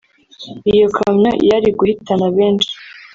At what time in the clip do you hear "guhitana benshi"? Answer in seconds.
1.77-2.71